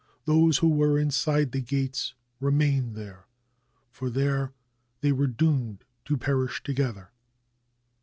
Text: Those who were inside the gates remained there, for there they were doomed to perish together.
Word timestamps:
Those 0.25 0.57
who 0.57 0.67
were 0.69 0.97
inside 0.97 1.51
the 1.51 1.61
gates 1.61 2.15
remained 2.39 2.95
there, 2.95 3.27
for 3.91 4.09
there 4.09 4.51
they 5.01 5.11
were 5.11 5.27
doomed 5.27 5.83
to 6.05 6.17
perish 6.17 6.63
together. 6.63 7.11